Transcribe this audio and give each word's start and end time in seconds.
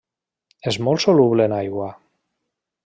És 0.71 0.79
molt 0.87 1.03
soluble 1.05 1.47
en 1.49 1.57
aigua. 1.59 1.93